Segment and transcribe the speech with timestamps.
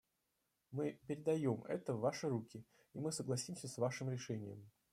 [0.71, 2.65] Мы передаем это в ваши руки,
[2.95, 4.67] и мы согласимся с вашим решением.